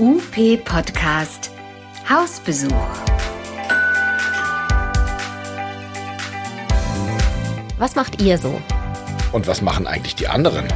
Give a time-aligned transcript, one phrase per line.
[0.00, 1.50] UP Podcast
[2.08, 2.72] Hausbesuch.
[7.78, 8.62] Was macht ihr so?
[9.32, 10.68] Und was machen eigentlich die anderen?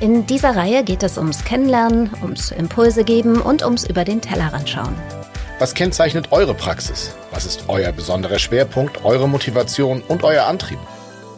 [0.00, 4.68] In dieser Reihe geht es ums Kennenlernen, ums Impulse geben und ums über den Tellerrand
[4.68, 4.96] schauen.
[5.60, 7.14] Was kennzeichnet eure Praxis?
[7.30, 10.80] Was ist euer besonderer Schwerpunkt, eure Motivation und euer Antrieb?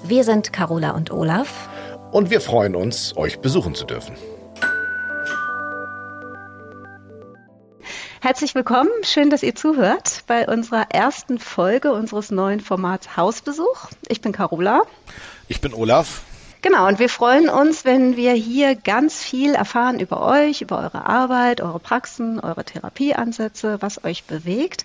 [0.05, 1.69] Wir sind Carola und Olaf.
[2.11, 4.17] Und wir freuen uns, euch besuchen zu dürfen.
[8.23, 13.89] Herzlich willkommen, schön, dass ihr zuhört bei unserer ersten Folge unseres neuen Formats Hausbesuch.
[14.09, 14.83] Ich bin Carola.
[15.49, 16.21] Ich bin Olaf.
[16.61, 21.07] Genau, und wir freuen uns, wenn wir hier ganz viel erfahren über euch, über eure
[21.07, 24.85] Arbeit, eure Praxen, eure Therapieansätze, was euch bewegt.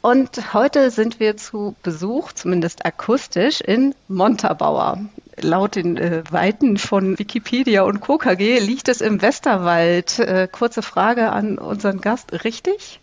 [0.00, 5.00] Und heute sind wir zu Besuch, zumindest akustisch, in Montabaur.
[5.42, 10.18] Laut den äh, Weiten von Wikipedia und KKG liegt es im Westerwald.
[10.18, 13.00] Äh, kurze Frage an unseren Gast, richtig?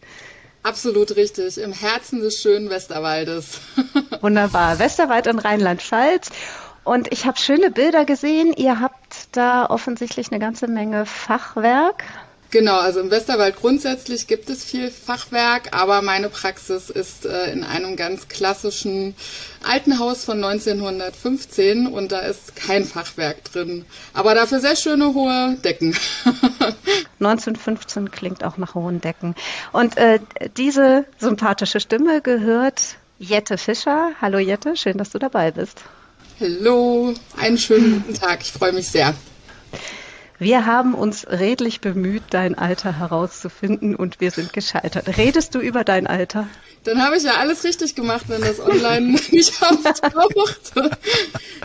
[0.63, 3.59] Absolut richtig, im Herzen des schönen Westerwaldes.
[4.21, 6.31] Wunderbar, Westerwald in Rheinland-Pfalz.
[6.83, 8.53] Und ich habe schöne Bilder gesehen.
[8.53, 12.03] Ihr habt da offensichtlich eine ganze Menge Fachwerk.
[12.51, 17.63] Genau, also im Westerwald grundsätzlich gibt es viel Fachwerk, aber meine Praxis ist äh, in
[17.63, 19.15] einem ganz klassischen
[19.63, 25.57] alten Haus von 1915 und da ist kein Fachwerk drin, aber dafür sehr schöne hohe
[25.63, 25.97] Decken.
[27.19, 29.35] 1915 klingt auch nach hohen Decken.
[29.71, 30.19] Und äh,
[30.55, 34.11] diese sympathische Stimme gehört Jette Fischer.
[34.21, 35.81] Hallo Jette, schön, dass du dabei bist.
[36.39, 39.13] Hallo, einen schönen guten Tag, ich freue mich sehr.
[40.37, 45.17] Wir haben uns redlich bemüht, dein Alter herauszufinden und wir sind gescheitert.
[45.17, 46.47] Redest du über dein Alter?
[46.83, 50.73] Dann habe ich ja alles richtig gemacht, wenn das online nicht auftaucht.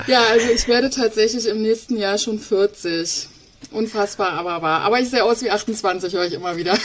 [0.07, 3.29] ja, also ich werde tatsächlich im nächsten Jahr schon 40.
[3.73, 4.81] Unfassbar, aber wahr.
[4.83, 6.79] Aber ich sehe aus wie 28, höre ich immer wieder.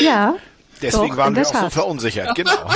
[0.00, 0.36] ja.
[0.80, 2.56] Deswegen Doch, waren wir auch so verunsichert, genau.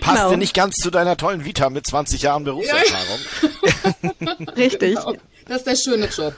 [0.00, 0.36] Passte genau.
[0.36, 3.20] nicht ganz zu deiner tollen Vita mit 20 Jahren Berufserfahrung.
[4.56, 4.94] Richtig.
[4.94, 5.14] Genau.
[5.46, 6.34] Das ist der schöne Job.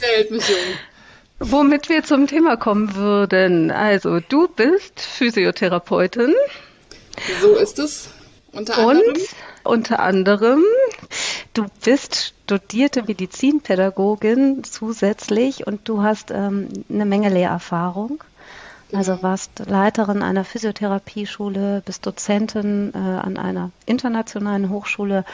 [0.00, 0.58] hält mich jung.
[1.38, 3.70] Womit wir zum Thema kommen würden.
[3.70, 6.34] Also, du bist Physiotherapeutin.
[7.40, 8.10] So ist es.
[8.52, 9.08] Unter anderem.
[9.08, 9.18] Und
[9.62, 10.62] unter anderem,
[11.54, 18.24] du bist studierte Medizinpädagogin zusätzlich und du hast ähm, eine Menge Lehrerfahrung.
[18.92, 25.24] Also warst Leiterin einer Physiotherapieschule, bist Dozentin äh, an einer internationalen Hochschule.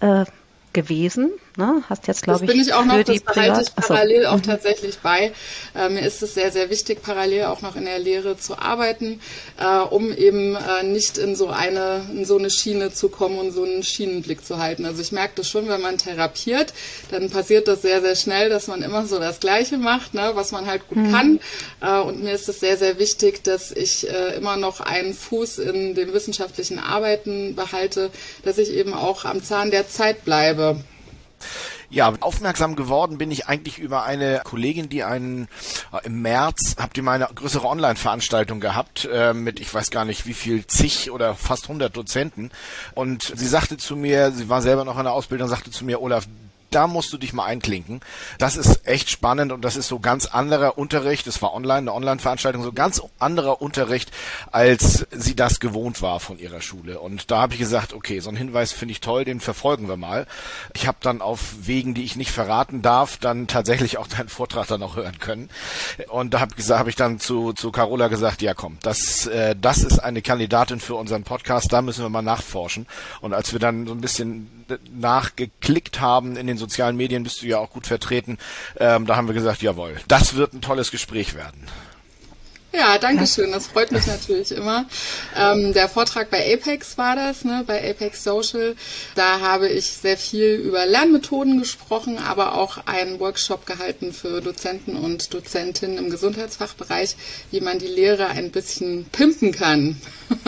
[0.00, 0.26] Äh,
[0.72, 1.30] gewesen.
[1.58, 1.82] Ne?
[1.88, 4.28] Hast jetzt, glaube ich, bin ich auch noch, das behalte ich parallel so.
[4.28, 4.42] auch mhm.
[4.44, 5.32] tatsächlich bei.
[5.74, 9.20] Äh, mir ist es sehr, sehr wichtig, parallel auch noch in der Lehre zu arbeiten,
[9.58, 13.50] äh, um eben äh, nicht in so eine, in so eine Schiene zu kommen und
[13.50, 14.86] so einen Schienenblick zu halten.
[14.86, 16.72] Also ich merke das schon, wenn man therapiert,
[17.10, 20.52] dann passiert das sehr, sehr schnell, dass man immer so das Gleiche macht, ne, was
[20.52, 21.10] man halt gut mhm.
[21.12, 21.40] kann.
[21.80, 25.58] Äh, und mir ist es sehr, sehr wichtig, dass ich äh, immer noch einen Fuß
[25.58, 28.10] in dem wissenschaftlichen Arbeiten behalte,
[28.44, 30.84] dass ich eben auch am Zahn der Zeit bleibe.
[31.90, 35.48] Ja, aufmerksam geworden bin ich eigentlich über eine Kollegin, die einen
[35.92, 40.04] äh, im März habt ihr mal eine größere Online-Veranstaltung gehabt äh, mit ich weiß gar
[40.04, 42.50] nicht wie viel zig oder fast 100 Dozenten.
[42.94, 46.02] Und sie sagte zu mir, sie war selber noch in der Ausbildung, sagte zu mir,
[46.02, 46.26] Olaf,
[46.70, 48.00] da musst du dich mal einklinken.
[48.38, 51.26] Das ist echt spannend und das ist so ganz anderer Unterricht.
[51.26, 54.10] Das war online, eine Online-Veranstaltung, so ganz anderer Unterricht,
[54.52, 57.00] als sie das gewohnt war von ihrer Schule.
[57.00, 59.96] Und da habe ich gesagt, okay, so ein Hinweis finde ich toll, den verfolgen wir
[59.96, 60.26] mal.
[60.74, 64.66] Ich habe dann auf Wegen, die ich nicht verraten darf, dann tatsächlich auch deinen Vortrag
[64.66, 65.48] dann auch hören können.
[66.08, 69.78] Und da habe habe ich dann zu zu Carola gesagt, ja komm, das äh, das
[69.78, 72.86] ist eine Kandidatin für unseren Podcast, da müssen wir mal nachforschen.
[73.20, 74.50] Und als wir dann so ein bisschen
[74.92, 78.38] nachgeklickt haben in den sozialen Medien, bist du ja auch gut vertreten.
[78.78, 81.68] Ähm, da haben wir gesagt, jawohl, das wird ein tolles Gespräch werden.
[82.72, 83.50] Ja, danke schön.
[83.50, 84.84] Das freut mich natürlich immer.
[85.34, 88.76] Ähm, der Vortrag bei Apex war das, ne, bei Apex Social.
[89.14, 94.96] Da habe ich sehr viel über Lernmethoden gesprochen, aber auch einen Workshop gehalten für Dozenten
[94.96, 97.16] und Dozentinnen im Gesundheitsfachbereich,
[97.50, 100.00] wie man die Lehre ein bisschen pimpen kann.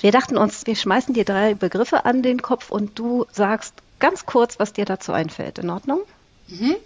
[0.00, 3.72] Wir dachten uns, wir schmeißen dir drei Begriffe an den Kopf und du sagst
[4.04, 5.58] ganz kurz, was dir dazu einfällt.
[5.58, 6.00] In Ordnung?
[6.48, 6.76] Mhm.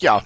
[0.00, 0.24] Ja,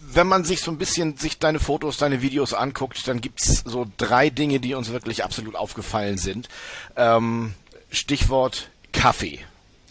[0.00, 3.88] wenn man sich so ein bisschen sich deine Fotos, deine Videos anguckt, dann gibt's so
[3.96, 6.48] drei Dinge, die uns wirklich absolut aufgefallen sind.
[6.94, 7.54] Ähm,
[7.90, 9.40] Stichwort Kaffee.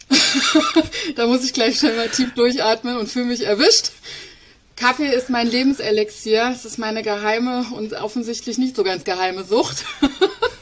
[1.17, 3.91] da muss ich gleich schnell mal tief durchatmen und fühle mich erwischt.
[4.77, 6.51] Kaffee ist mein Lebenselixier.
[6.53, 9.83] Es ist meine geheime und offensichtlich nicht so ganz geheime Sucht.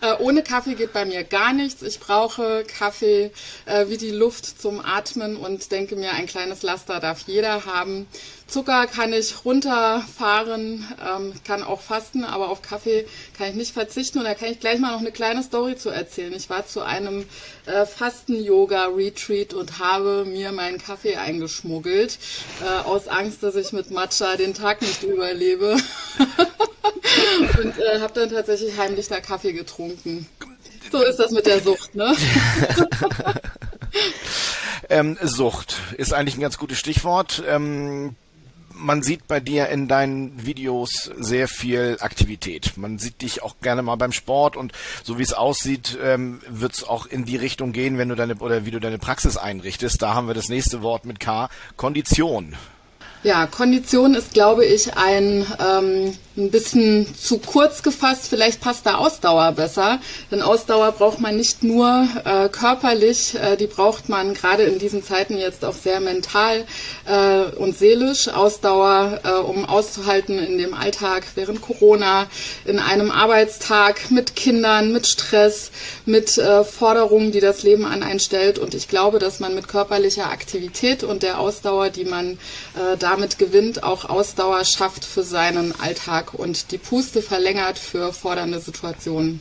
[0.00, 1.82] Äh, ohne Kaffee geht bei mir gar nichts.
[1.82, 3.32] Ich brauche Kaffee
[3.66, 8.06] äh, wie die Luft zum Atmen und denke mir, ein kleines Laster darf jeder haben.
[8.46, 13.06] Zucker kann ich runterfahren, ähm, kann auch fasten, aber auf Kaffee
[13.36, 14.18] kann ich nicht verzichten.
[14.18, 16.32] Und da kann ich gleich mal noch eine kleine Story zu erzählen.
[16.32, 17.26] Ich war zu einem
[17.66, 22.18] äh, Fasten-Yoga-Retreat und habe mir meinen Kaffee eingeschmuggelt,
[22.64, 25.76] äh, aus Angst, dass ich mit Matcha den Tag nicht überlebe.
[27.62, 30.26] und äh, habe dann tatsächlich heimlich da Kaffee getrunken.
[30.90, 32.14] So ist das mit der Sucht, ne?
[34.88, 37.42] ähm, Sucht ist eigentlich ein ganz gutes Stichwort.
[37.46, 38.16] Ähm,
[38.78, 42.76] man sieht bei dir in deinen Videos sehr viel Aktivität.
[42.76, 44.72] Man sieht dich auch gerne mal beim Sport und
[45.02, 48.36] so wie es aussieht, ähm, wird es auch in die Richtung gehen, wenn du deine
[48.36, 50.00] oder wie du deine Praxis einrichtest.
[50.00, 52.56] Da haben wir das nächste Wort mit K, Kondition.
[53.22, 58.28] Ja, Kondition ist, glaube ich, ein ähm, ein bisschen zu kurz gefasst.
[58.28, 60.00] Vielleicht passt da Ausdauer besser.
[60.30, 65.02] Denn Ausdauer braucht man nicht nur äh, körperlich, äh, die braucht man gerade in diesen
[65.02, 66.64] Zeiten jetzt auch sehr mental
[67.06, 68.28] äh, und seelisch.
[68.28, 72.26] Ausdauer, äh, um auszuhalten in dem Alltag während Corona,
[72.64, 75.70] in einem Arbeitstag mit Kindern, mit Stress,
[76.06, 78.58] mit äh, Forderungen, die das Leben an einen stellt.
[78.58, 83.38] Und ich glaube, dass man mit körperlicher Aktivität und der Ausdauer, die man äh, damit
[83.38, 89.40] gewinnt, auch Ausdauer schafft für seinen Alltag und die Puste verlängert für fordernde Situationen.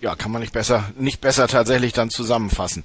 [0.00, 2.84] Ja, kann man nicht besser, nicht besser tatsächlich dann zusammenfassen.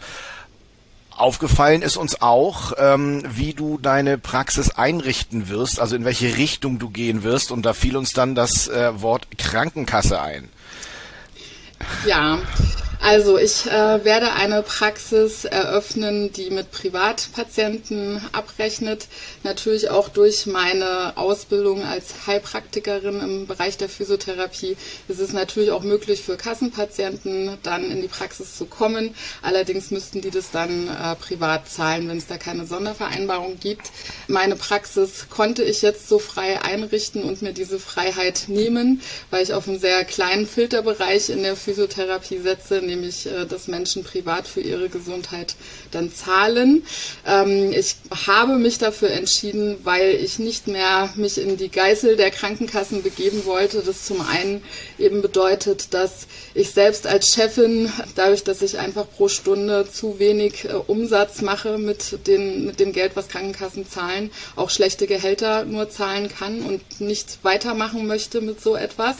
[1.11, 6.77] Aufgefallen ist uns auch, ähm, wie du deine Praxis einrichten wirst, also in welche Richtung
[6.77, 7.51] du gehen wirst.
[7.51, 10.49] Und da fiel uns dann das äh, Wort Krankenkasse ein.
[12.05, 12.39] Ja,
[13.01, 19.07] also ich äh, werde eine Praxis eröffnen, die mit Privatpatienten abrechnet.
[19.43, 24.77] Natürlich auch durch meine Ausbildung als Heilpraktikerin im Bereich der Physiotherapie
[25.07, 29.15] ist es natürlich auch möglich für Kassenpatienten dann in die Praxis zu kommen.
[29.41, 33.91] Allerdings müssten die das dann äh, privat zahlen, wenn es da keine Sondervereinbarung gibt.
[34.27, 39.53] Meine Praxis konnte ich jetzt so frei einrichten und mir diese Freiheit nehmen, weil ich
[39.53, 44.61] auf einen sehr kleinen Filterbereich in der Physiotherapie setze, nämlich äh, dass Menschen privat für
[44.61, 45.55] ihre Gesundheit
[45.91, 46.83] dann zahlen.
[47.25, 47.95] Ähm, ich
[48.27, 53.45] habe mich dafür entschieden, weil ich nicht mehr mich in die Geißel der Krankenkassen begeben
[53.45, 53.81] wollte.
[53.81, 54.63] Das zum einen
[54.97, 60.65] eben bedeutet, dass ich selbst als Chefin, dadurch, dass ich einfach pro Stunde zu wenig
[60.65, 65.89] äh, Umsatz mache mit, den, mit dem Geld, was Krankenkassen zahlen, auch schlechte Gehälter nur
[65.89, 69.17] zahlen kann und nicht weitermachen möchte mit so etwas.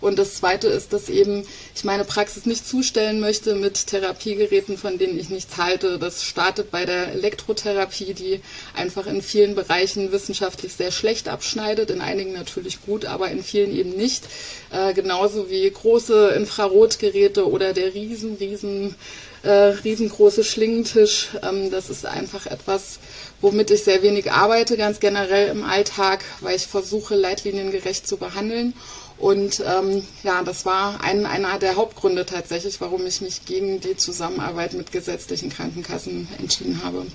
[0.00, 2.66] Und das Zweite ist, dass eben ich meine Praxis nicht
[3.06, 5.98] zustellen möchte mit Therapiegeräten, von denen ich nichts halte.
[5.98, 8.40] Das startet bei der Elektrotherapie, die
[8.74, 13.72] einfach in vielen Bereichen wissenschaftlich sehr schlecht abschneidet, in einigen natürlich gut, aber in vielen
[13.76, 14.24] eben nicht.
[14.72, 18.96] Äh, genauso wie große Infrarotgeräte oder der riesen, riesen,
[19.44, 19.50] äh,
[19.84, 21.28] riesengroße Schlingentisch.
[21.48, 22.98] Ähm, das ist einfach etwas,
[23.40, 28.74] womit ich sehr wenig arbeite, ganz generell im Alltag, weil ich versuche, leitliniengerecht zu behandeln.
[29.18, 33.96] Und ähm, ja, das war ein, einer der Hauptgründe tatsächlich, warum ich mich gegen die
[33.96, 37.06] Zusammenarbeit mit gesetzlichen Krankenkassen entschieden habe.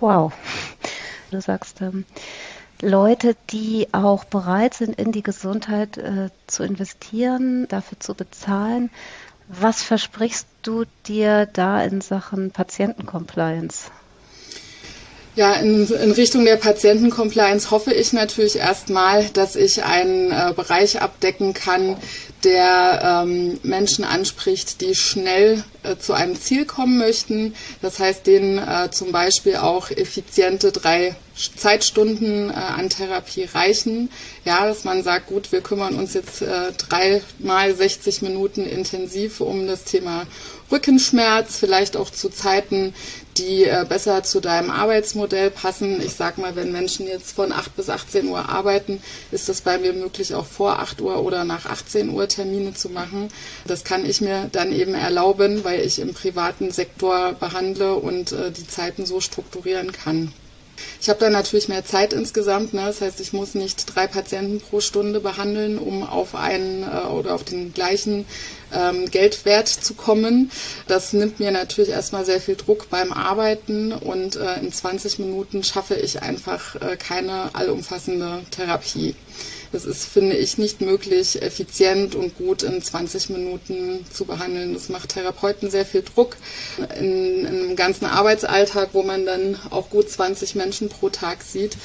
[0.00, 0.32] Wow.
[1.30, 2.04] Du sagst, ähm,
[2.80, 8.90] Leute, die auch bereit sind, in die Gesundheit äh, zu investieren, dafür zu bezahlen.
[9.48, 13.90] Was versprichst du dir da in Sachen Patientencompliance?
[15.38, 21.00] Ja, in, in, Richtung der Patientencompliance hoffe ich natürlich erstmal, dass ich einen äh, Bereich
[21.00, 21.96] abdecken kann,
[22.42, 27.54] der ähm, Menschen anspricht, die schnell äh, zu einem Ziel kommen möchten.
[27.82, 31.14] Das heißt, denen äh, zum Beispiel auch effiziente drei
[31.56, 34.10] Zeitstunden äh, an Therapie reichen.
[34.44, 39.68] Ja, dass man sagt, gut, wir kümmern uns jetzt äh, dreimal 60 Minuten intensiv um
[39.68, 40.26] das Thema
[40.70, 42.92] Rückenschmerz, vielleicht auch zu Zeiten,
[43.38, 46.00] die äh, besser zu deinem Arbeitsmodell passen.
[46.00, 49.78] Ich sag mal, wenn Menschen jetzt von 8 bis 18 Uhr arbeiten, ist es bei
[49.78, 53.28] mir möglich, auch vor 8 Uhr oder nach 18 Uhr Termine zu machen.
[53.66, 58.50] Das kann ich mir dann eben erlauben, weil ich im privaten Sektor behandle und äh,
[58.50, 60.32] die Zeiten so strukturieren kann.
[61.00, 62.74] Ich habe dann natürlich mehr Zeit insgesamt.
[62.74, 62.82] Ne?
[62.86, 67.34] Das heißt, ich muss nicht drei Patienten pro Stunde behandeln, um auf einen äh, oder
[67.34, 68.26] auf den gleichen
[68.72, 70.50] ähm, Geldwert zu kommen.
[70.86, 75.62] Das nimmt mir natürlich erstmal sehr viel Druck beim Arbeiten und äh, in 20 Minuten
[75.64, 79.14] schaffe ich einfach äh, keine allumfassende Therapie.
[79.72, 84.74] Das ist, finde ich, nicht möglich, effizient und gut in 20 Minuten zu behandeln.
[84.74, 86.36] Das macht Therapeuten sehr viel Druck
[86.98, 91.76] in, in einem ganzen Arbeitsalltag, wo man dann auch gut 20 Menschen pro Tag sieht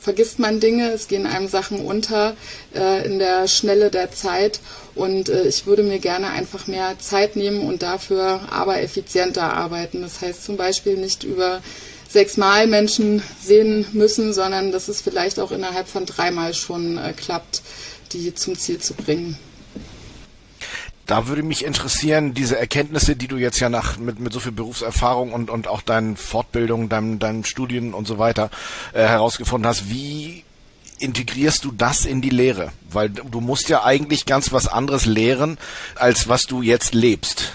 [0.00, 2.34] vergisst man Dinge, es gehen einem Sachen unter
[2.74, 4.60] äh, in der Schnelle der Zeit
[4.94, 10.00] und äh, ich würde mir gerne einfach mehr Zeit nehmen und dafür aber effizienter arbeiten.
[10.00, 11.60] Das heißt zum Beispiel nicht über
[12.08, 17.62] sechsmal Menschen sehen müssen, sondern dass es vielleicht auch innerhalb von dreimal schon äh, klappt,
[18.12, 19.38] die zum Ziel zu bringen.
[21.06, 24.52] Da würde mich interessieren, diese Erkenntnisse, die du jetzt ja nach mit, mit so viel
[24.52, 28.50] Berufserfahrung und, und auch deinen Fortbildungen, deinen, deinen Studien und so weiter
[28.92, 30.44] äh, herausgefunden hast, wie
[30.98, 32.72] integrierst du das in die Lehre?
[32.90, 35.56] Weil du musst ja eigentlich ganz was anderes lehren,
[35.94, 37.52] als was du jetzt lebst.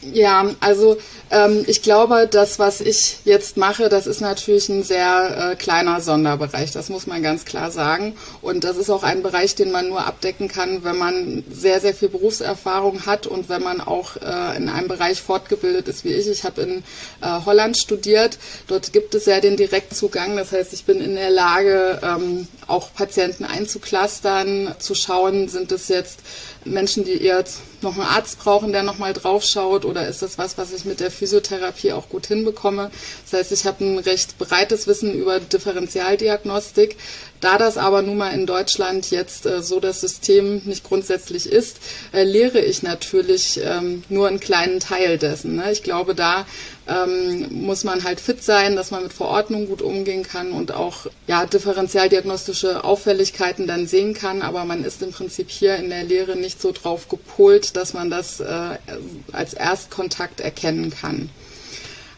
[0.00, 0.96] Ja, also
[1.30, 6.00] ähm, ich glaube, das, was ich jetzt mache, das ist natürlich ein sehr äh, kleiner
[6.00, 6.72] Sonderbereich.
[6.72, 8.16] Das muss man ganz klar sagen.
[8.40, 11.94] Und das ist auch ein Bereich, den man nur abdecken kann, wenn man sehr, sehr
[11.94, 16.28] viel Berufserfahrung hat und wenn man auch äh, in einem Bereich fortgebildet ist wie ich.
[16.28, 16.78] Ich habe in
[17.20, 18.38] äh, Holland studiert.
[18.66, 20.36] Dort gibt es ja den Direktzugang.
[20.36, 25.88] Das heißt, ich bin in der Lage, ähm, auch Patienten einzuklustern, zu schauen, sind es
[25.88, 26.20] jetzt
[26.64, 27.44] Menschen, die eher
[27.82, 31.10] noch einen Arzt brauchen, der nochmal draufschaut oder ist das was, was ich mit der
[31.18, 32.90] Physiotherapie auch gut hinbekomme.
[33.24, 36.96] Das heißt, ich habe ein recht breites Wissen über Differentialdiagnostik.
[37.40, 41.78] Da das aber nun mal in Deutschland jetzt äh, so das System nicht grundsätzlich ist,
[42.12, 45.56] äh, lehre ich natürlich ähm, nur einen kleinen Teil dessen.
[45.56, 45.70] Ne?
[45.70, 46.46] Ich glaube, da
[46.88, 51.06] ähm, muss man halt fit sein, dass man mit Verordnungen gut umgehen kann und auch
[51.26, 54.42] ja, differentialdiagnostische Auffälligkeiten dann sehen kann.
[54.42, 58.10] Aber man ist im Prinzip hier in der Lehre nicht so drauf gepolt, dass man
[58.10, 58.78] das äh,
[59.30, 61.30] als Erstkontakt erkennen kann.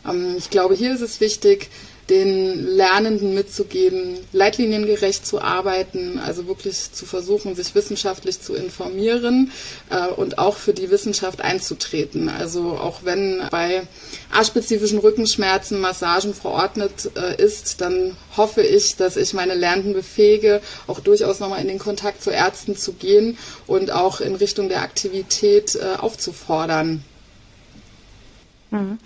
[0.08, 1.68] Ähm, ich glaube, hier ist es wichtig,
[2.10, 9.52] den Lernenden mitzugeben, leitliniengerecht zu arbeiten, also wirklich zu versuchen, sich wissenschaftlich zu informieren
[9.90, 12.28] äh, und auch für die Wissenschaft einzutreten.
[12.28, 13.82] Also auch wenn bei
[14.32, 21.00] aspezifischen Rückenschmerzen Massagen verordnet äh, ist, dann hoffe ich, dass ich meine Lernenden befähige, auch
[21.00, 23.38] durchaus nochmal in den Kontakt zu Ärzten zu gehen
[23.68, 27.04] und auch in Richtung der Aktivität äh, aufzufordern.
[28.70, 28.98] Mhm.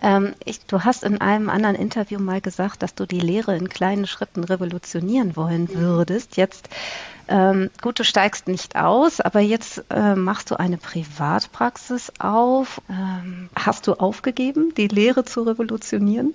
[0.00, 3.68] Ähm, ich, du hast in einem anderen Interview mal gesagt, dass du die Lehre in
[3.68, 6.36] kleinen Schritten revolutionieren wollen würdest.
[6.36, 6.68] Jetzt,
[7.28, 12.80] ähm, gut, du steigst nicht aus, aber jetzt äh, machst du eine Privatpraxis auf.
[12.88, 16.34] Ähm, hast du aufgegeben, die Lehre zu revolutionieren?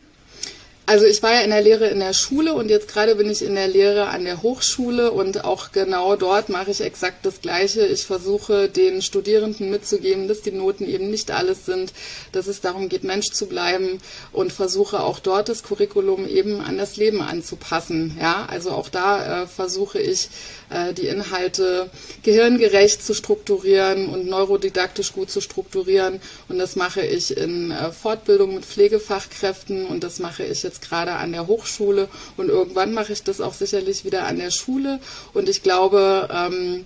[0.86, 3.42] Also ich war ja in der Lehre in der Schule und jetzt gerade bin ich
[3.42, 7.86] in der Lehre an der Hochschule und auch genau dort mache ich exakt das Gleiche.
[7.86, 11.94] Ich versuche den Studierenden mitzugeben, dass die Noten eben nicht alles sind,
[12.34, 14.02] dass es darum geht, Mensch zu bleiben
[14.34, 18.18] und versuche auch dort das Curriculum eben an das Leben anzupassen.
[18.20, 20.28] Ja, also auch da äh, versuche ich
[20.70, 21.90] äh, die Inhalte
[22.24, 28.56] gehirngerecht zu strukturieren und neurodidaktisch gut zu strukturieren und das mache ich in äh, Fortbildung
[28.56, 33.14] mit Pflegefachkräften und das mache ich jetzt jetzt gerade an der Hochschule und irgendwann mache
[33.14, 35.00] ich das auch sicherlich wieder an der Schule.
[35.34, 36.86] Und ich glaube, ähm,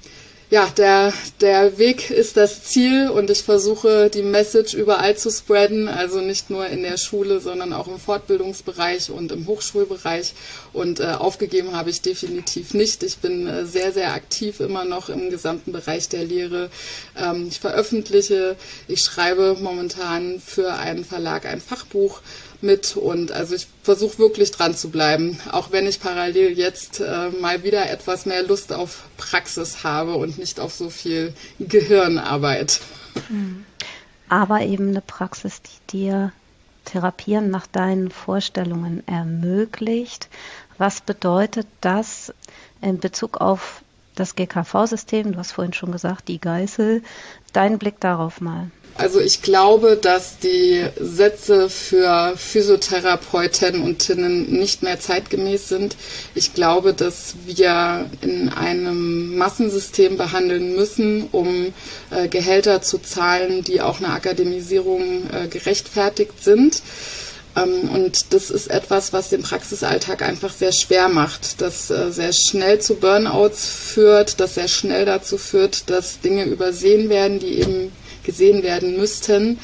[0.50, 1.12] ja, der,
[1.42, 6.50] der Weg ist das Ziel und ich versuche die Message überall zu spreaden, also nicht
[6.50, 10.34] nur in der Schule, sondern auch im Fortbildungsbereich und im Hochschulbereich.
[10.72, 13.04] Und äh, aufgegeben habe ich definitiv nicht.
[13.04, 16.70] Ich bin äh, sehr, sehr aktiv immer noch im gesamten Bereich der Lehre.
[17.18, 18.56] Ähm, ich veröffentliche,
[18.88, 22.22] ich schreibe momentan für einen Verlag ein Fachbuch
[22.62, 27.30] mit und also ich versuche wirklich dran zu bleiben, auch wenn ich parallel jetzt äh,
[27.30, 32.82] mal wieder etwas mehr Lust auf Praxis habe und nicht auf so viel Gehirnarbeit.
[33.30, 33.66] Mhm.
[34.30, 36.32] Aber eben eine Praxis, die dir
[36.88, 40.30] Therapieren nach deinen Vorstellungen ermöglicht.
[40.78, 42.34] Was bedeutet das
[42.82, 43.84] in Bezug auf
[44.16, 45.34] das GKV-System?
[45.34, 47.04] Du hast vorhin schon gesagt, die Geißel.
[47.52, 48.72] Dein Blick darauf mal.
[48.98, 55.96] Also ich glaube, dass die Sätze für Physiotherapeutinnen und Tinnen nicht mehr zeitgemäß sind.
[56.34, 61.74] Ich glaube, dass wir in einem Massensystem behandeln müssen, um
[62.10, 66.82] äh, Gehälter zu zahlen, die auch einer Akademisierung äh, gerechtfertigt sind.
[67.56, 72.34] Ähm, und das ist etwas, was den Praxisalltag einfach sehr schwer macht, das äh, sehr
[72.34, 77.92] schnell zu Burnouts führt, das sehr schnell dazu führt, dass Dinge übersehen werden, die eben
[78.27, 79.57] gesehen werden müssten.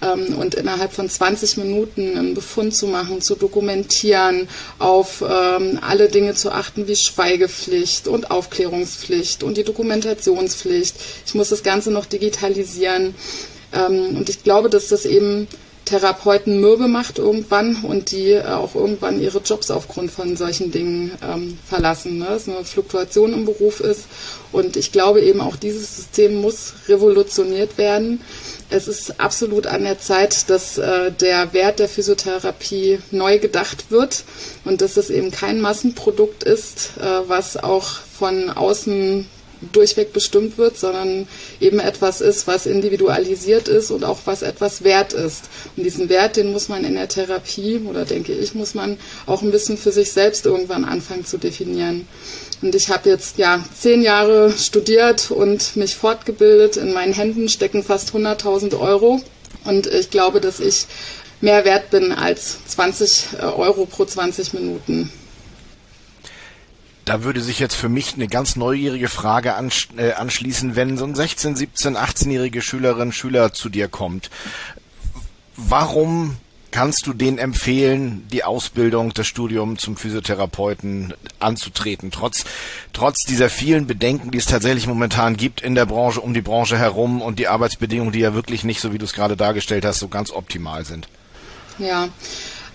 [0.00, 4.48] Ähm, und innerhalb von 20 Minuten einen Befund zu machen, zu dokumentieren,
[4.78, 10.94] auf ähm, alle Dinge zu achten wie Schweigepflicht und Aufklärungspflicht und die Dokumentationspflicht.
[11.26, 13.16] Ich muss das Ganze noch digitalisieren.
[13.72, 15.48] Ähm, und ich glaube, dass das eben
[15.90, 21.10] Therapeuten mürbe macht irgendwann und die äh, auch irgendwann ihre Jobs aufgrund von solchen Dingen
[21.20, 22.18] ähm, verlassen.
[22.18, 22.26] Ne?
[22.26, 24.04] Dass eine Fluktuation im Beruf ist.
[24.52, 28.20] Und ich glaube eben auch dieses System muss revolutioniert werden.
[28.70, 34.22] es ist absolut an der Zeit, dass äh, der Wert der Physiotherapie neu gedacht wird
[34.64, 39.26] und dass es eben kein Massenprodukt ist, äh, was auch von außen
[39.72, 41.28] durchweg bestimmt wird, sondern
[41.60, 45.44] eben etwas ist, was individualisiert ist und auch was etwas wert ist.
[45.76, 49.42] Und diesen Wert, den muss man in der Therapie oder denke ich, muss man auch
[49.42, 52.06] ein bisschen für sich selbst irgendwann anfangen zu definieren.
[52.62, 56.76] Und ich habe jetzt ja zehn Jahre studiert und mich fortgebildet.
[56.76, 59.20] In meinen Händen stecken fast 100.000 Euro.
[59.64, 60.86] Und ich glaube, dass ich
[61.40, 65.10] mehr wert bin als 20 äh, Euro pro 20 Minuten.
[67.10, 69.52] Da würde sich jetzt für mich eine ganz neugierige Frage
[69.96, 74.30] äh, anschließen, wenn so ein 16, 17, 18-jährige Schülerin, Schüler zu dir kommt.
[75.56, 76.36] Warum
[76.70, 82.44] kannst du denen empfehlen, die Ausbildung, das Studium zum Physiotherapeuten anzutreten, trotz,
[82.92, 86.78] trotz dieser vielen Bedenken, die es tatsächlich momentan gibt in der Branche, um die Branche
[86.78, 89.98] herum und die Arbeitsbedingungen, die ja wirklich nicht, so wie du es gerade dargestellt hast,
[89.98, 91.08] so ganz optimal sind?
[91.76, 92.08] Ja,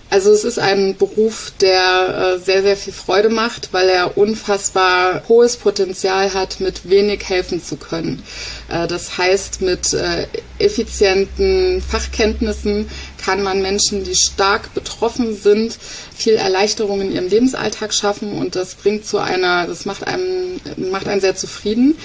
[0.09, 5.23] also es ist ein Beruf, der äh, sehr, sehr viel Freude macht, weil er unfassbar
[5.27, 8.23] hohes Potenzial hat, mit wenig helfen zu können.
[8.69, 10.27] Äh, das heißt, mit äh,
[10.59, 15.79] effizienten Fachkenntnissen kann man Menschen, die stark betroffen sind,
[16.15, 21.07] viel Erleichterung in ihrem Lebensalltag schaffen und das bringt zu einer, das macht einem, macht
[21.07, 21.97] einen sehr zufrieden.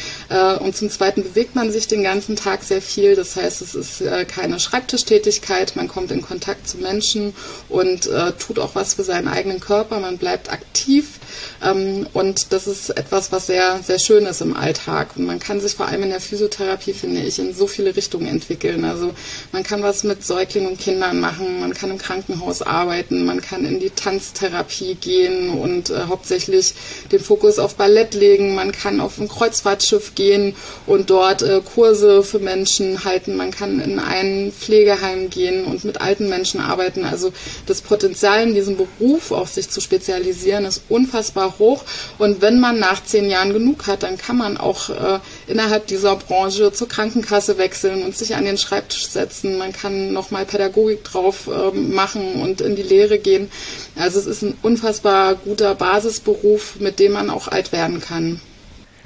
[0.61, 3.17] Und zum Zweiten bewegt man sich den ganzen Tag sehr viel.
[3.17, 7.35] Das heißt, es ist keine Schreibtischtätigkeit, man kommt in Kontakt zu Menschen
[7.69, 11.21] und äh, tut auch was für seinen eigenen Körper, man bleibt aktiv
[11.63, 15.17] ähm, und das ist etwas, was sehr, sehr schön ist im Alltag.
[15.17, 18.27] Und man kann sich vor allem in der Physiotherapie, finde ich, in so viele Richtungen
[18.27, 18.85] entwickeln.
[18.85, 19.13] Also
[19.53, 23.65] man kann was mit Säuglingen und Kindern machen, man kann im Krankenhaus arbeiten, man kann
[23.65, 26.75] in die Tanztherapie gehen und äh, hauptsächlich
[27.13, 30.55] den Fokus auf Ballett legen, man kann auf ein Kreuzfahrtschiff gehen
[30.87, 36.01] und dort äh, Kurse für Menschen halten, man kann in ein Pflegeheim gehen und mit
[36.01, 37.05] alten Menschen arbeiten.
[37.05, 37.33] Also
[37.67, 41.85] das Potenzial in diesem Beruf auch sich zu spezialisieren ist unfassbar hoch.
[42.19, 46.17] Und wenn man nach zehn Jahren genug hat, dann kann man auch äh, innerhalb dieser
[46.17, 49.59] Branche zur Krankenkasse wechseln und sich an den Schreibtisch setzen.
[49.59, 53.51] Man kann nochmal Pädagogik drauf äh, machen und in die Lehre gehen.
[53.97, 58.41] Also es ist ein unfassbar guter Basisberuf, mit dem man auch alt werden kann.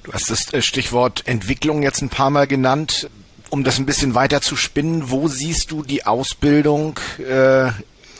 [0.04, 3.08] Du hast das äh, Stichwort Entwicklung jetzt ein paar Mal genannt.
[3.50, 7.70] Um das ein bisschen weiter zu spinnen, wo siehst du die Ausbildung äh,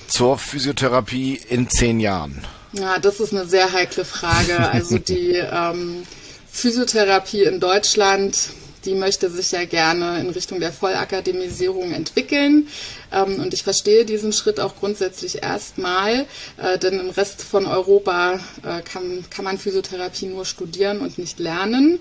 [0.09, 2.45] zur Physiotherapie in zehn Jahren?
[2.73, 4.59] Ja, das ist eine sehr heikle Frage.
[4.59, 6.05] Also die ähm,
[6.51, 8.51] Physiotherapie in Deutschland,
[8.85, 12.69] die möchte sich ja gerne in Richtung der Vollakademisierung entwickeln.
[13.13, 18.41] Ähm, und ich verstehe diesen Schritt auch grundsätzlich erstmal, äh, denn im Rest von Europa
[18.63, 21.99] äh, kann, kann man Physiotherapie nur studieren und nicht lernen.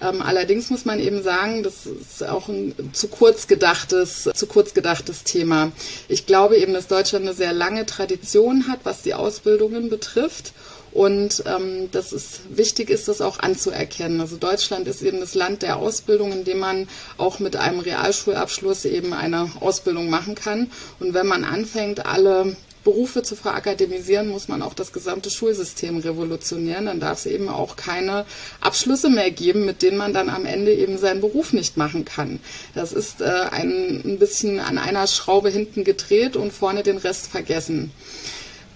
[0.00, 4.74] Ähm, allerdings muss man eben sagen, das ist auch ein zu kurz gedachtes, zu kurz
[4.74, 5.72] gedachtes Thema.
[6.08, 10.52] Ich glaube eben, dass Deutschland eine sehr lange Tradition hat, was die Ausbildungen betrifft.
[10.96, 14.18] Und ähm, dass es wichtig ist, das auch anzuerkennen.
[14.18, 18.86] Also Deutschland ist eben das Land der Ausbildung, in dem man auch mit einem Realschulabschluss
[18.86, 20.70] eben eine Ausbildung machen kann.
[20.98, 26.86] Und wenn man anfängt, alle Berufe zu verakademisieren, muss man auch das gesamte Schulsystem revolutionieren.
[26.86, 28.24] Dann darf es eben auch keine
[28.62, 32.40] Abschlüsse mehr geben, mit denen man dann am Ende eben seinen Beruf nicht machen kann.
[32.74, 37.26] Das ist äh, ein, ein bisschen an einer Schraube hinten gedreht und vorne den Rest
[37.26, 37.92] vergessen.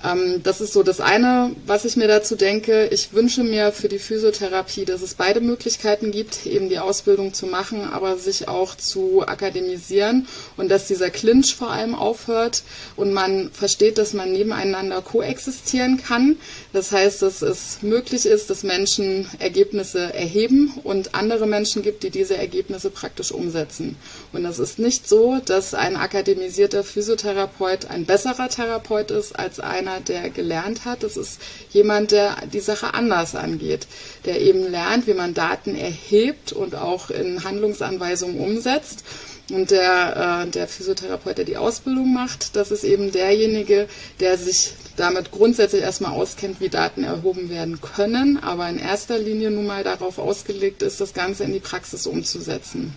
[0.03, 2.87] Ähm, das ist so das eine, was ich mir dazu denke.
[2.87, 7.47] Ich wünsche mir für die Physiotherapie, dass es beide Möglichkeiten gibt, eben die Ausbildung zu
[7.47, 12.63] machen, aber sich auch zu akademisieren und dass dieser Clinch vor allem aufhört
[12.97, 16.37] und man versteht, dass man nebeneinander koexistieren kann.
[16.73, 22.11] Das heißt, dass es möglich ist, dass Menschen Ergebnisse erheben und andere Menschen gibt, die
[22.11, 23.97] diese Ergebnisse praktisch umsetzen.
[24.33, 29.90] Und es ist nicht so, dass ein akademisierter Physiotherapeut ein besserer Therapeut ist als einer,
[29.91, 31.03] einer, der gelernt hat.
[31.03, 33.87] Das ist jemand, der die Sache anders angeht,
[34.25, 39.05] der eben lernt, wie man Daten erhebt und auch in Handlungsanweisungen umsetzt.
[39.51, 43.89] Und der, äh, der Physiotherapeut, der die Ausbildung macht, das ist eben derjenige,
[44.21, 49.51] der sich damit grundsätzlich erstmal auskennt, wie Daten erhoben werden können, aber in erster Linie
[49.51, 52.95] nun mal darauf ausgelegt ist, das Ganze in die Praxis umzusetzen.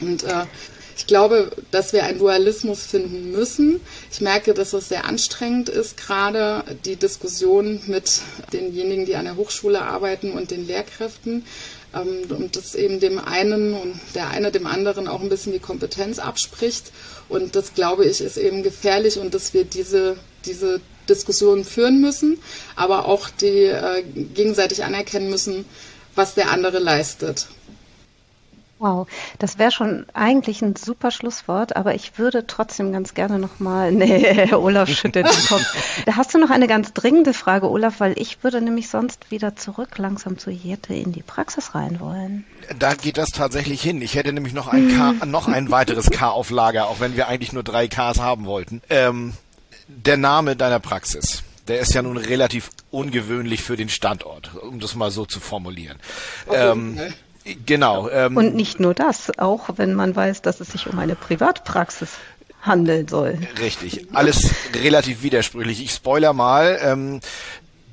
[0.00, 0.46] Und äh,
[0.96, 3.80] ich glaube, dass wir einen Dualismus finden müssen.
[4.10, 8.20] Ich merke, dass es sehr anstrengend ist, gerade die Diskussion mit
[8.52, 11.44] denjenigen, die an der Hochschule arbeiten und den Lehrkräften.
[11.94, 15.58] Ähm, und dass eben dem einen und der eine dem anderen auch ein bisschen die
[15.58, 16.92] Kompetenz abspricht.
[17.28, 22.38] Und das, glaube ich, ist eben gefährlich und dass wir diese, diese Diskussion führen müssen,
[22.74, 25.66] aber auch die äh, gegenseitig anerkennen müssen,
[26.14, 27.48] was der andere leistet.
[28.78, 29.06] Wow,
[29.38, 34.52] das wäre schon eigentlich ein super Schlusswort, aber ich würde trotzdem ganz gerne nochmal, nee,
[34.52, 35.64] Olaf schüttelt den Kopf.
[36.12, 39.96] Hast du noch eine ganz dringende Frage, Olaf, weil ich würde nämlich sonst wieder zurück
[39.96, 42.44] langsam zu Jette in die Praxis rein wollen.
[42.78, 44.02] Da geht das tatsächlich hin.
[44.02, 47.28] Ich hätte nämlich noch ein K, noch ein weiteres K auf Lager, auch wenn wir
[47.28, 48.82] eigentlich nur drei Ks haben wollten.
[48.90, 49.32] Ähm,
[49.88, 51.42] der Name deiner Praxis.
[51.68, 55.98] Der ist ja nun relativ ungewöhnlich für den Standort, um das mal so zu formulieren.
[56.46, 56.70] Okay.
[56.70, 57.00] Ähm,
[57.64, 58.08] Genau.
[58.10, 62.10] Ähm, und nicht nur das, auch wenn man weiß, dass es sich um eine Privatpraxis
[62.62, 63.38] handeln soll.
[63.60, 64.08] Richtig.
[64.12, 65.82] Alles relativ widersprüchlich.
[65.82, 66.78] Ich spoiler mal.
[66.82, 67.20] Ähm,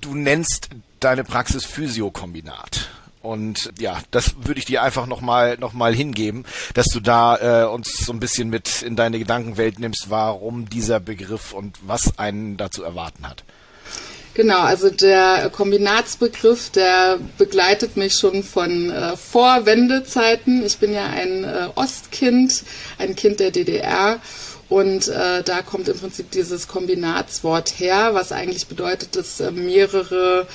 [0.02, 2.90] du nennst deine Praxis Physiokombinat.
[3.22, 7.66] Und ja, das würde ich dir einfach nochmal noch mal hingeben, dass du da äh,
[7.68, 12.58] uns so ein bisschen mit in deine Gedankenwelt nimmst, warum dieser Begriff und was einen
[12.58, 13.46] dazu erwarten hat.
[14.36, 20.66] Genau, also der Kombinatsbegriff, der begleitet mich schon von äh, Vorwendezeiten.
[20.66, 22.64] Ich bin ja ein äh, Ostkind,
[22.98, 24.20] ein Kind der DDR.
[24.70, 30.48] Und äh, da kommt im Prinzip dieses Kombinatswort her, was eigentlich bedeutet, dass äh, mehrere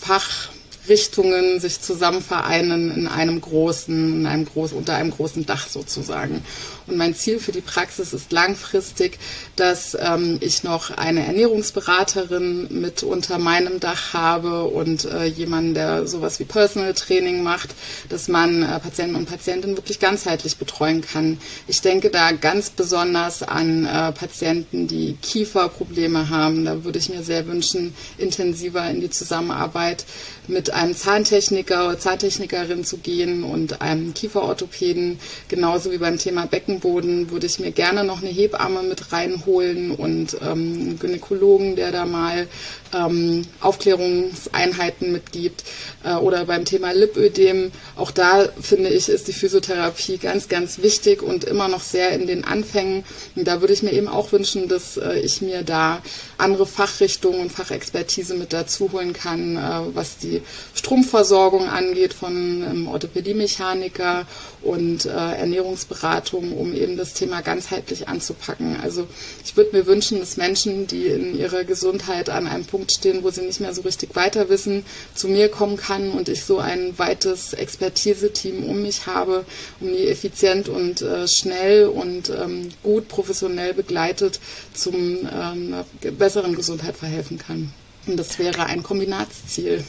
[0.00, 6.44] Fachrichtungen sich zusammen vereinen in einem großen, in einem großen, unter einem großen Dach sozusagen.
[6.86, 9.18] Und mein Ziel für die Praxis ist langfristig,
[9.56, 16.06] dass ähm, ich noch eine Ernährungsberaterin mit unter meinem Dach habe und äh, jemanden, der
[16.06, 17.70] sowas wie Personal Training macht,
[18.08, 21.38] dass man äh, Patienten und Patientinnen wirklich ganzheitlich betreuen kann.
[21.68, 26.64] Ich denke da ganz besonders an äh, Patienten, die Kieferprobleme haben.
[26.64, 30.04] Da würde ich mir sehr wünschen, intensiver in die Zusammenarbeit
[30.46, 35.18] mit einem Zahntechniker oder Zahntechnikerin zu gehen und einem Kieferorthopäden,
[35.48, 39.92] genauso wie beim Thema Becken Beckenboden würde ich mir gerne noch eine Hebamme mit reinholen
[39.92, 42.46] und ähm, einen Gynäkologen, der da mal
[42.92, 45.64] ähm, Aufklärungseinheiten mitgibt.
[46.04, 51.22] Äh, oder beim Thema Lipödem, auch da finde ich, ist die Physiotherapie ganz, ganz wichtig
[51.22, 53.04] und immer noch sehr in den Anfängen.
[53.36, 56.02] Und da würde ich mir eben auch wünschen, dass äh, ich mir da
[56.38, 59.60] andere Fachrichtungen und Fachexpertise mit dazu holen kann, äh,
[59.94, 60.42] was die
[60.74, 64.26] Stromversorgung angeht von ähm, Orthopädie-Mechaniker
[64.64, 68.76] und äh, Ernährungsberatung, um eben das Thema ganzheitlich anzupacken.
[68.82, 69.06] Also
[69.44, 73.30] ich würde mir wünschen, dass Menschen, die in ihrer Gesundheit an einem Punkt stehen, wo
[73.30, 76.98] sie nicht mehr so richtig weiter wissen, zu mir kommen kann und ich so ein
[76.98, 79.44] weites Expertise-Team um mich habe,
[79.80, 84.40] um die effizient und äh, schnell und ähm, gut professionell begleitet
[84.72, 85.74] zum ähm,
[86.18, 87.72] besseren Gesundheit verhelfen kann.
[88.06, 89.84] Und das wäre ein Kombinatsziel.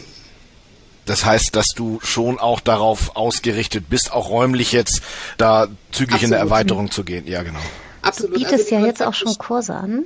[1.06, 5.02] Das heißt, dass du schon auch darauf ausgerichtet bist, auch räumlich jetzt
[5.38, 6.24] da zügig Absolut.
[6.24, 7.28] in der Erweiterung zu gehen.
[7.28, 7.60] Ja, genau.
[8.02, 8.36] Absolut.
[8.36, 10.06] Du bietest also, ja jetzt auch schon Kurse an.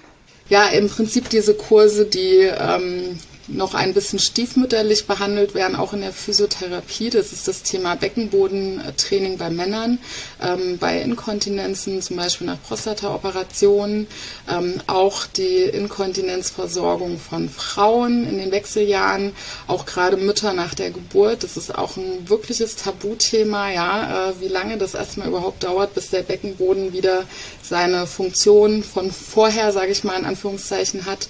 [0.49, 3.19] Ja, im Prinzip diese Kurse, die ähm,
[3.51, 7.09] noch ein bisschen stiefmütterlich behandelt werden, auch in der Physiotherapie.
[7.09, 9.99] Das ist das Thema Beckenbodentraining bei Männern,
[10.41, 14.07] ähm, bei Inkontinenzen, zum Beispiel nach Prostataoperationen,
[14.49, 19.33] ähm, auch die Inkontinenzversorgung von Frauen in den Wechseljahren,
[19.67, 21.43] auch gerade Mütter nach der Geburt.
[21.43, 26.09] Das ist auch ein wirkliches Tabuthema, ja, äh, wie lange das erstmal überhaupt dauert, bis
[26.09, 27.23] der Beckenboden wieder
[27.63, 31.27] seine Funktion von vorher, sage ich mal in Anführungszeichen, hat.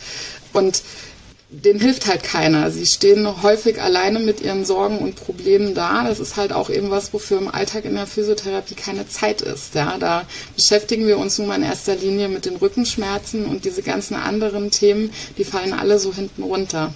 [0.53, 0.81] Und
[1.51, 2.69] denen hilft halt keiner.
[2.69, 6.03] Sie stehen häufig alleine mit ihren Sorgen und Problemen da.
[6.07, 9.73] Das ist halt auch eben was, wofür im Alltag in der Physiotherapie keine Zeit ist.
[9.73, 13.81] Ja, da beschäftigen wir uns nun mal in erster Linie mit den Rückenschmerzen und diese
[13.81, 16.93] ganzen anderen Themen, die fallen alle so hinten runter.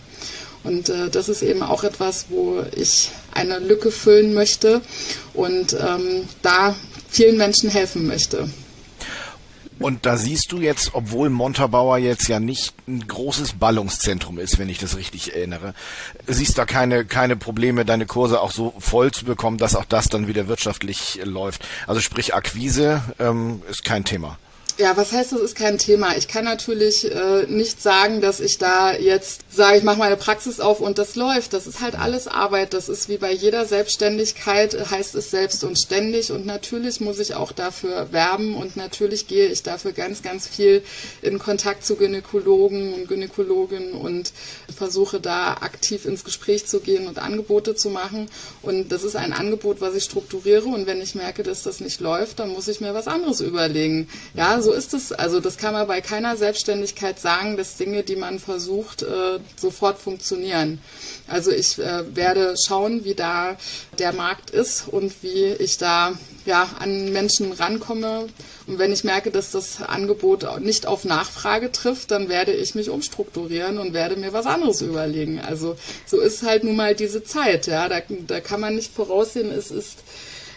[0.63, 4.81] Und äh, das ist eben auch etwas, wo ich eine Lücke füllen möchte
[5.33, 6.75] und ähm, da
[7.09, 8.47] vielen Menschen helfen möchte.
[9.79, 14.69] Und da siehst du jetzt, obwohl Montabaur jetzt ja nicht ein großes Ballungszentrum ist, wenn
[14.69, 15.73] ich das richtig erinnere,
[16.27, 20.09] siehst da keine, keine Probleme, deine Kurse auch so voll zu bekommen, dass auch das
[20.09, 21.65] dann wieder wirtschaftlich läuft.
[21.87, 24.37] Also sprich Akquise ähm, ist kein Thema.
[24.79, 26.17] Ja, was heißt, das ist kein Thema?
[26.17, 30.59] Ich kann natürlich äh, nicht sagen, dass ich da jetzt sage, ich mache meine Praxis
[30.59, 31.53] auf und das läuft.
[31.53, 32.73] Das ist halt alles Arbeit.
[32.73, 36.31] Das ist wie bei jeder Selbstständigkeit, heißt es selbst und ständig.
[36.31, 40.81] Und natürlich muss ich auch dafür werben und natürlich gehe ich dafür ganz, ganz viel
[41.21, 44.33] in Kontakt zu Gynäkologen und Gynäkologinnen und
[44.75, 48.27] versuche da aktiv ins Gespräch zu gehen und Angebote zu machen.
[48.63, 50.65] Und das ist ein Angebot, was ich strukturiere.
[50.65, 54.09] Und wenn ich merke, dass das nicht läuft, dann muss ich mir was anderes überlegen.
[54.33, 55.11] Ja, so ist es.
[55.11, 59.99] Also das kann man bei keiner Selbstständigkeit sagen, dass Dinge, die man versucht, äh, sofort
[59.99, 60.79] funktionieren.
[61.27, 63.57] Also ich äh, werde schauen, wie da
[63.99, 66.13] der Markt ist und wie ich da
[66.45, 68.27] ja, an Menschen rankomme.
[68.67, 72.89] Und wenn ich merke, dass das Angebot nicht auf Nachfrage trifft, dann werde ich mich
[72.89, 75.39] umstrukturieren und werde mir was anderes überlegen.
[75.39, 77.67] Also so ist halt nun mal diese Zeit.
[77.67, 79.99] Ja, da, da kann man nicht voraussehen, es ist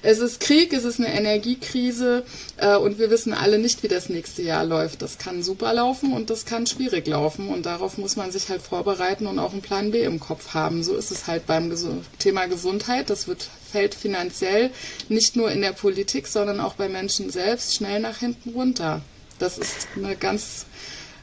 [0.06, 2.22] Es ist Krieg, es ist eine Energiekrise
[2.58, 5.02] äh, und wir wissen alle nicht, wie das nächste Jahr läuft.
[5.02, 8.62] Das kann super laufen und das kann schwierig laufen und darauf muss man sich halt
[8.62, 10.84] vorbereiten und auch einen Plan B im Kopf haben.
[10.84, 11.84] So ist es halt beim Ges
[12.20, 13.10] Thema Gesundheit.
[13.10, 14.70] Das wird fällt finanziell
[15.08, 19.00] nicht nur in der Politik, sondern auch bei Menschen selbst schnell nach hinten runter.
[19.40, 20.66] Das ist eine ganz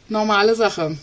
[0.09, 0.97] normale Sache.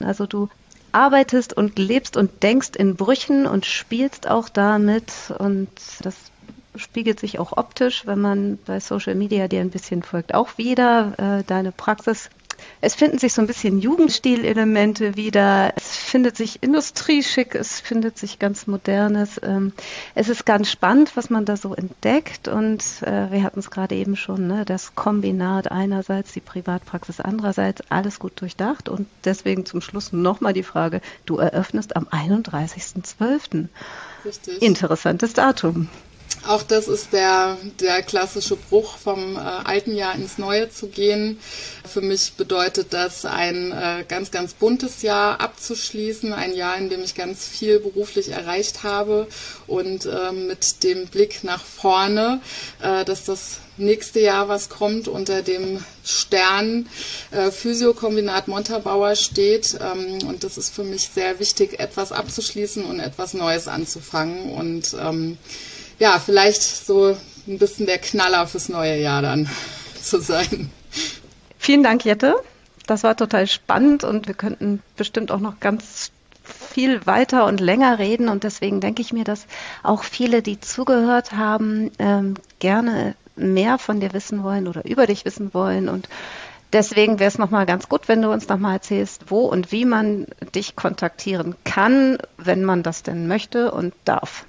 [0.00, 0.48] Also du
[0.92, 5.68] arbeitest und lebst und denkst in Brüchen und spielst auch damit und
[6.00, 6.31] das
[6.76, 11.40] spiegelt sich auch optisch, wenn man bei Social Media dir ein bisschen folgt, auch wieder.
[11.40, 12.30] Äh, deine Praxis
[12.80, 15.72] es finden sich so ein bisschen Jugendstilelemente wieder.
[15.76, 19.40] Es findet sich Industrieschick, es findet sich ganz modernes.
[19.42, 19.72] Ähm,
[20.14, 22.48] es ist ganz spannend, was man da so entdeckt.
[22.48, 27.82] Und äh, wir hatten es gerade eben schon, ne, das Kombinat einerseits, die Privatpraxis andererseits,
[27.88, 28.88] alles gut durchdacht.
[28.88, 33.68] Und deswegen zum Schluss nochmal die Frage, du eröffnest am 31.12.
[34.60, 35.88] Interessantes Datum.
[36.46, 41.38] Auch das ist der, der klassische Bruch vom äh, alten Jahr ins neue zu gehen.
[41.88, 47.02] Für mich bedeutet das, ein äh, ganz, ganz buntes Jahr abzuschließen, ein Jahr, in dem
[47.02, 49.28] ich ganz viel beruflich erreicht habe
[49.66, 52.40] und äh, mit dem Blick nach vorne,
[52.80, 56.88] äh, dass das nächste Jahr, was kommt, unter dem Stern
[57.30, 59.78] äh, Physiokombinat Montabaur steht.
[59.80, 64.52] Ähm, und das ist für mich sehr wichtig, etwas abzuschließen und etwas Neues anzufangen.
[64.52, 65.38] Und ähm,
[66.02, 69.48] ja, vielleicht so ein bisschen der Knaller fürs neue Jahr dann
[70.02, 70.68] zu sein.
[71.58, 72.34] Vielen Dank, Jette.
[72.88, 76.10] Das war total spannend und wir könnten bestimmt auch noch ganz
[76.42, 79.46] viel weiter und länger reden und deswegen denke ich mir, dass
[79.84, 85.24] auch viele, die zugehört haben, ähm, gerne mehr von dir wissen wollen oder über dich
[85.24, 86.08] wissen wollen und
[86.72, 90.26] Deswegen wäre es nochmal ganz gut, wenn du uns nochmal erzählst, wo und wie man
[90.54, 94.46] dich kontaktieren kann, wenn man das denn möchte und darf.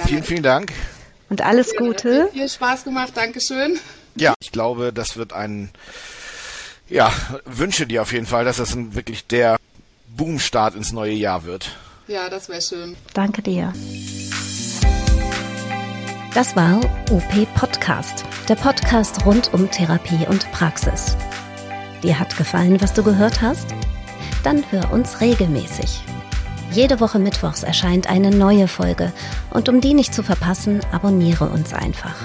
[0.05, 0.73] Vielen, vielen Dank.
[1.27, 2.29] Und alles Gute.
[2.31, 3.79] Viel Spaß gemacht, Dankeschön.
[4.15, 5.71] Ja, ich glaube, das wird ein,
[6.87, 7.11] ja,
[7.45, 9.57] wünsche dir auf jeden Fall, dass das ein, wirklich der
[10.15, 11.75] Boomstart ins neue Jahr wird.
[12.07, 12.95] Ja, das wäre schön.
[13.15, 13.73] Danke dir.
[16.33, 21.17] Das war OP Podcast, der Podcast rund um Therapie und Praxis.
[22.03, 23.75] Dir hat gefallen, was du gehört hast?
[24.41, 26.01] Dann hör uns regelmäßig.
[26.71, 29.11] Jede Woche Mittwochs erscheint eine neue Folge
[29.49, 32.15] und um die nicht zu verpassen, abonniere uns einfach.